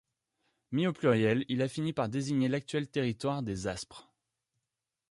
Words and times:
Mis 0.71 0.87
au 0.87 0.93
pluriel, 0.93 1.45
il 1.47 1.61
a 1.61 1.67
fini 1.67 1.93
par 1.93 2.09
désigner 2.09 2.47
l'actuel 2.47 2.87
territoire 2.89 3.43
des 3.43 3.67
Aspres. 3.67 4.11